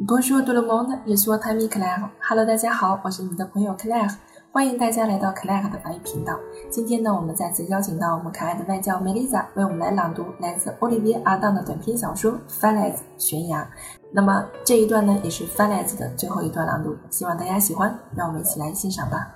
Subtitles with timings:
[0.00, 2.08] Bonjour tout le monde, je suis votre ami Claire.
[2.20, 4.14] Hello，大家好，我是你的朋友 Claire，
[4.52, 6.38] 欢迎大家来到 Claire 的法语频道。
[6.70, 13.68] 今天呢，我们再次邀请到我们可爱的外教 Melissa 为我们来朗读来自 Olivier 阿当的短篇小说《Falaise》悬崖。
[14.12, 17.92] 那么这一段呢，也是《Falaise》的最后一段朗读，希望大家喜欢。
[18.14, 19.34] 让我们一起来欣赏吧。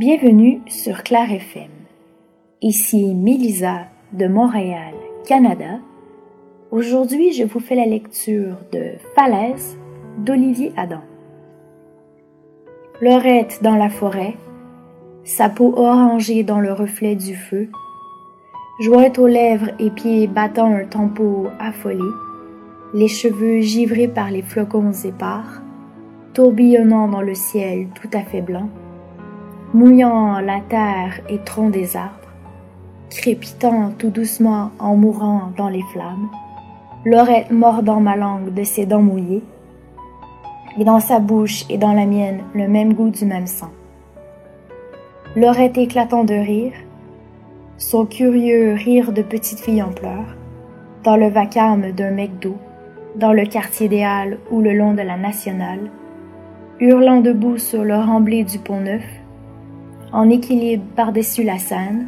[0.00, 1.70] Bienvenue sur Claire FM.
[2.62, 4.94] Ici Melissa de Montréal,
[5.26, 5.82] Canada.
[6.72, 9.76] Aujourd'hui, je vous fais la lecture de Falaise
[10.16, 11.02] d'Olivier Adam.
[13.02, 14.38] Lorette dans la forêt,
[15.22, 17.68] sa peau orangée dans le reflet du feu,
[18.80, 22.08] jointe aux lèvres et pieds battant un tempo affolé,
[22.94, 25.60] les cheveux givrés par les flocons épars,
[26.32, 28.70] tourbillonnant dans le ciel tout à fait blanc,
[29.74, 32.32] mouillant la terre et troncs des arbres,
[33.10, 36.30] crépitant tout doucement en mourant dans les flammes,
[37.04, 39.42] Lorette mordant ma langue de ses dents mouillées,
[40.78, 43.70] et dans sa bouche et dans la mienne le même goût du même sang.
[45.34, 46.74] Lorette éclatant de rire,
[47.76, 50.36] son curieux rire de petite fille en pleurs,
[51.02, 52.56] dans le vacarme d'un McDo,
[53.16, 55.90] dans le quartier des Halles ou le long de la Nationale,
[56.78, 59.04] hurlant debout sur le remblai du pont neuf,
[60.12, 62.06] en équilibre par-dessus la Seine,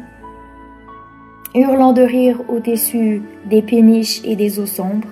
[1.55, 5.07] hurlant de rire au-dessus des péniches et des eaux sombres,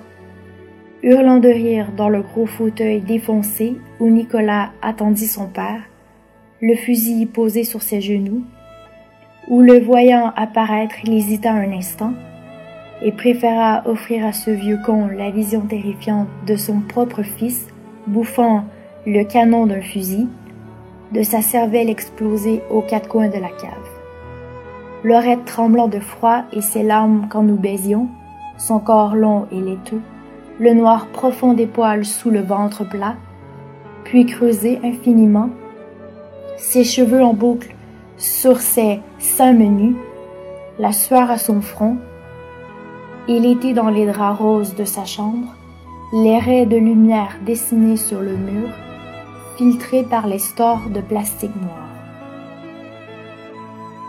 [1.02, 5.80] hurlant de rire dans le gros fauteuil défoncé où Nicolas attendit son père,
[6.60, 8.42] le fusil posé sur ses genoux,
[9.48, 12.12] où le voyant apparaître, il hésita un instant
[13.02, 17.66] et préféra offrir à ce vieux con la vision terrifiante de son propre fils
[18.06, 18.64] bouffant
[19.06, 20.28] le canon d'un fusil,
[21.12, 23.93] de sa cervelle explosée aux quatre coins de la cave.
[25.04, 28.08] Lorette tremblant de froid et ses larmes quand nous baisions,
[28.56, 30.00] son corps long et laiteux,
[30.58, 33.16] le noir profond des poils sous le ventre plat,
[34.04, 35.50] puis creusé infiniment,
[36.56, 37.74] ses cheveux en boucle
[38.16, 39.96] sur ses seins menus,
[40.78, 41.98] la sueur à son front,
[43.28, 45.54] il était dans les draps roses de sa chambre,
[46.14, 48.70] les raies de lumière dessinées sur le mur,
[49.58, 51.93] filtrés par les stores de plastique noir.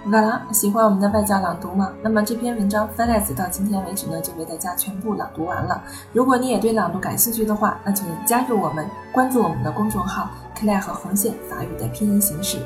[0.05, 1.91] 好啦，喜欢我们的外教朗读吗？
[2.03, 5.81] 那么这篇文章《f a l a s 到今天为止呢，就为大家全部朗读完了。
[6.13, 12.59] 如果你也对朗读感兴趣的话，那请加入我们，关注我们的公众号克莱和红线法语”的拼音形式。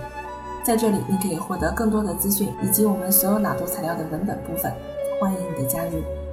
[0.66, 4.69] 在这里，你可以获得更多的资讯以及我们所有朗读材料的文本部分。
[5.21, 6.28] 欢迎你的加入。